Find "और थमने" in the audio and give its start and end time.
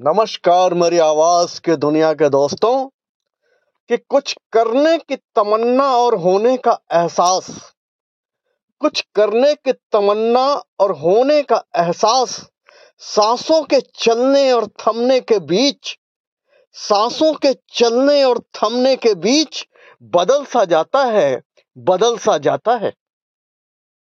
14.52-15.20, 18.24-18.96